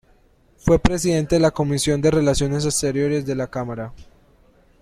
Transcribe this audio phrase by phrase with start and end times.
[0.57, 3.93] Fue presidente de la Comisión de Relaciones Exteriores de la Cámara.